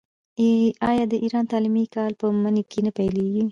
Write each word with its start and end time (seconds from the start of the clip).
آیا 0.89 1.03
د 1.11 1.13
ایران 1.23 1.45
تعلیمي 1.51 1.85
کال 1.95 2.11
په 2.19 2.25
مني 2.41 2.63
کې 2.71 2.79
نه 2.85 2.91
پیلیږي؟ 2.97 3.43